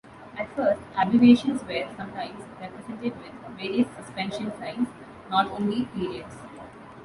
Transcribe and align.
At 0.35 0.49
first, 0.55 0.81
abbreviations 0.99 1.61
were 1.63 1.85
sometimes 1.95 2.41
represented 2.59 3.13
with 3.21 3.55
various 3.55 3.85
suspension 3.95 4.51
signs, 4.57 4.89
not 5.29 5.45
only 5.51 5.85
periods. 5.93 6.37